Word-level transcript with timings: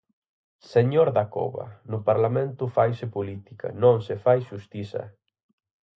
Señor 0.73 1.07
Dacova, 1.17 1.65
no 1.91 1.99
Parlamento 2.09 2.63
faise 2.75 3.05
política, 3.15 3.67
non 3.83 3.95
se 4.05 4.15
fai 4.23 4.39
xustiza. 4.49 5.03